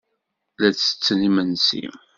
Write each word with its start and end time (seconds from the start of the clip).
La 0.59 0.69
ttetten 0.71 1.19
imensi. 1.29 1.83